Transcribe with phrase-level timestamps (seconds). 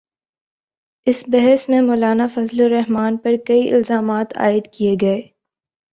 [1.07, 5.21] اس بحث میں مولانافضل الرحمن پر کئی الزامات عائد کئے گئے،